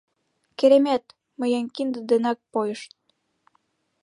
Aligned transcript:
Керемет, 0.57 1.05
мыйын 1.39 1.65
кинде 1.75 1.99
денак 2.09 2.39
пойыш. 2.51 2.81